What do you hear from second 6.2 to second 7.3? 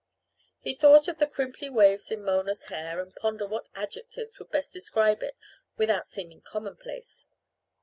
commonplace.